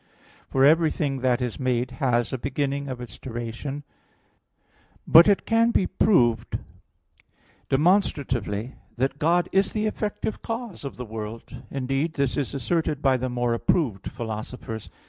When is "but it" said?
5.05-5.45